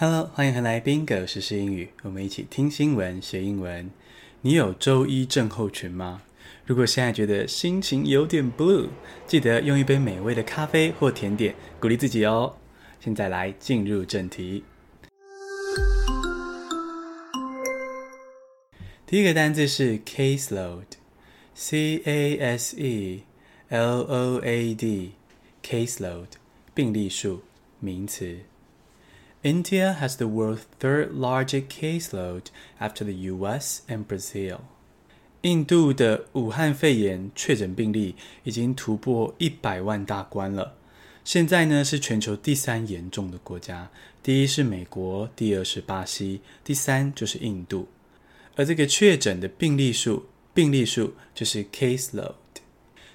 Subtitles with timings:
[0.00, 3.90] Hello，欢迎回来，Bingo 时英语，我们一起听新闻学英文。
[4.42, 6.22] 你有周一症候群吗？
[6.64, 8.86] 如果现在觉得心情有点 blue，
[9.26, 12.54] 记得用一杯美味的咖啡或甜点鼓励自己哦。
[13.00, 14.62] 现在来进入正题。
[19.04, 23.24] 第一个单字是 caseload，c a s e
[23.70, 26.28] l o a d，caseload，
[26.72, 27.40] 病例数，
[27.80, 28.38] 名词。
[29.44, 33.82] India has the world's third largest caseload after the U.S.
[33.88, 34.62] and Brazil.
[35.42, 40.74] 印度的武汉肺炎确诊病例已经突破一百万大关了。
[41.24, 43.90] 现在呢是全球第三严重的国家，
[44.24, 47.86] 第一是美国，第二是巴西，第三就是印度。
[48.56, 52.34] 而这个确诊的病例数，病例数就是 caseload。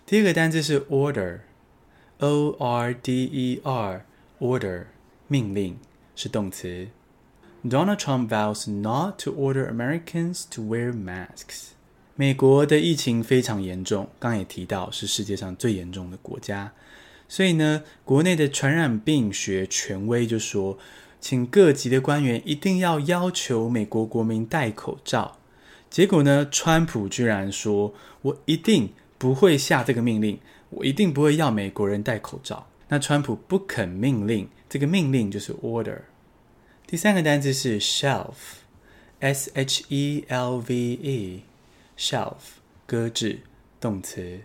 [0.05, 4.85] 第一个单字是 order，o r d e r，order，
[5.27, 5.77] 命令。
[6.15, 6.87] 是动词。
[7.63, 11.69] Donald Trump vows not to order Americans to wear masks。
[12.15, 16.73] 美国的疫情非常严重，刚也提到是世界上最严重的国家，
[17.27, 20.77] 所以呢，国内的传染病学权威就说，
[21.19, 25.37] 请各级的官员一定要要求美国国民戴口罩。
[25.89, 34.49] 结果呢，川普居然说：“我一定不会下这个命令，我一定不会要美国人戴口罩。”那川普不肯命令。
[34.73, 35.99] 这个命令就是 order。
[36.87, 42.37] 第三个单词是 shelf，s h e l v e，shelf，
[42.87, 43.41] 搁置，
[43.79, 44.39] 动词。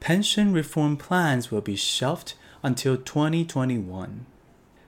[0.00, 2.30] Pension reform plans will be shelved
[2.62, 4.08] until 2021。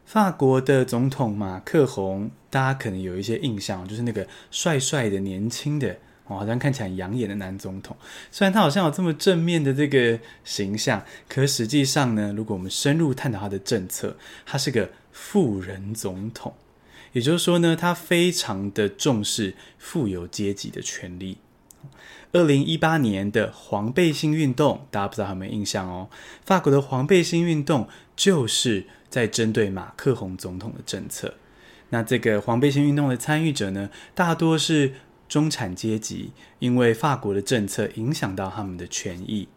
[0.07, 5.99] 法国的总统马克宏，大家可能有一些印象，就是那个帅帅的、年轻的。
[6.25, 7.95] 好像看起来很养眼的男总统，
[8.31, 16.55] 虽然他好像有这么正面的这个形象，可实际上呢，如果我们深入探讨他的政策，他是个富人总统，
[17.13, 21.37] 也就是说呢，他非常的重视富有阶级的权利。
[22.33, 26.09] 二零一八年的黄背心运动，大家不知道有没有印象哦？
[26.45, 31.35] 法国的黄背心运动就是在针对马克宏总统的政策。
[31.91, 34.95] 那这个黄背心运动的参与者呢，大多是。
[35.33, 39.49] 中产阶级因为法国的政策影响到他们的权益，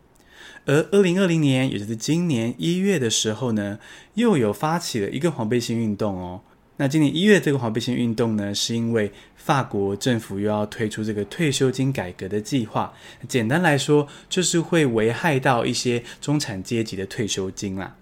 [0.63, 3.78] 而二零二零年，也就是今年一月的时候呢，
[4.14, 6.44] 又有发起了一个黄背心运动哦。
[6.78, 12.94] 那今年一月这个黄背心运动呢，是因为法国政府又要推出这个退休金改革的计划，
[13.28, 17.97] 简单来说就是会危害到一些中产阶级的退休金啦。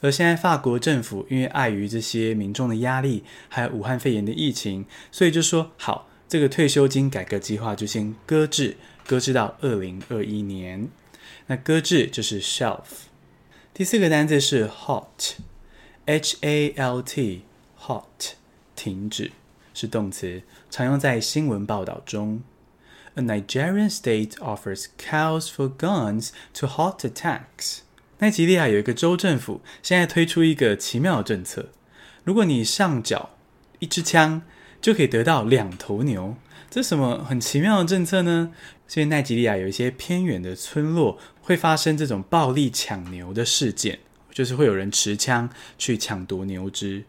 [0.00, 6.08] 而现在法国政府因为碍于这些民众的压力，还有武汉肺炎的疫情，所以就说好。
[6.34, 10.88] 这个退休金改革计划就先搁置，搁置到二零二一年。
[11.46, 13.06] 那搁置就是 shelf。
[13.72, 18.32] 第四个单词是 halt，h a l t，halt，
[18.74, 19.30] 停止，
[19.74, 22.42] 是动词，常用在新闻报道中。
[23.14, 27.82] A Nigerian state offers calls for guns to halt attacks。
[28.18, 31.68] 奈及利亚有一个州政府现在推出一个奇妙的政策，
[32.24, 33.30] 如果你上缴
[33.78, 34.42] 一支枪，
[34.84, 36.36] 就可以得到两头牛，
[36.68, 38.52] 这什么很奇妙的政策呢？
[38.86, 44.00] 所以奈及利亚有一些偏远的村落会发生这种暴力抢牛的事件，
[44.30, 47.04] 就是会有人持枪去抢夺牛只。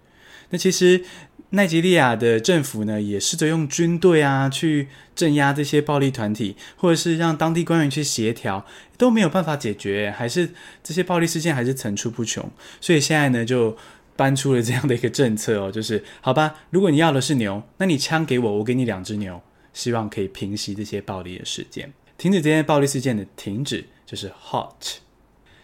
[0.51, 1.03] 那其实
[1.49, 8.65] 奈及利亚的政府呢，也试着用军队啊去镇压这些暴力团体，或者是让当地官员去协调，
[8.97, 12.49] 都没有办法解决，还是这些暴力事件还是层出不穷。
[12.79, 13.77] 所以现在呢，就。
[14.15, 19.41] 搬出了这样的一个政策哦， 就是好吧，如果你要的是牛，那你枪给我，我给你两只牛，
[19.73, 24.97] 希望可以平息这些暴力的事件，停止这些暴力事件的停止就是 halt。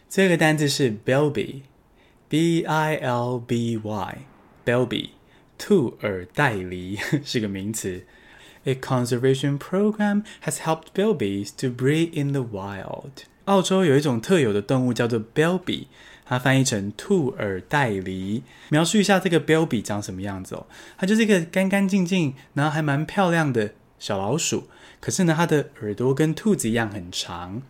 [0.09, 5.09] 这个单字是 bilby，b i l b y，bilby，
[5.57, 8.03] 兔耳袋狸 是个名词。
[8.65, 13.23] A conservation program has helped bilbies to breed in the wild。
[13.45, 15.85] 澳洲有一种特有的动物叫做 bilby。
[16.25, 20.65] 它翻译成兔耳袋狸，描述一下这个 bilby 长什么样子哦。
[20.97, 24.67] 它就是一个干干净净，然后还蛮漂亮的小老鼠。
[24.99, 27.61] 可是呢，它的耳朵跟兔子一样很长。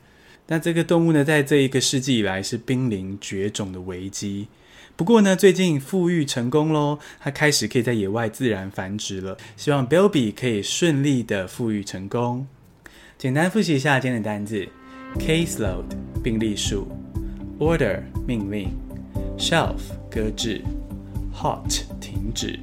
[0.47, 4.47] 那这个动物呢，在这一个世纪以来是濒临绝种的危机。
[4.97, 9.37] 不过呢，最近复育成功喽，它开始可以在野外自然繁殖了。
[9.55, 12.45] 希望 bilby 可以顺利的复育成功。
[13.17, 14.67] 简单复习一下今天的单字
[15.17, 15.85] ：caseload
[16.21, 16.87] 病例数。
[17.61, 18.69] Order 命令
[19.37, 19.77] ，Shelf
[20.09, 20.63] 搁置
[21.31, 22.59] ，Hot 停止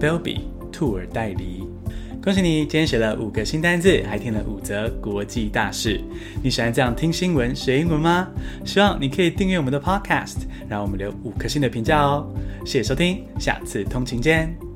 [0.00, 0.40] ，Bilby
[0.72, 1.66] 兔耳袋狸。
[2.24, 6.00] 恭喜你，今天学了五个新单字，还听了五则国际大事。
[6.42, 8.26] 你喜欢这样听新闻学英文吗？
[8.64, 12.26] 希望你可以订阅我们的 Podcast，让我们留五颗星的评价哦。
[12.64, 14.71] 谢谢收听，下次通勤见。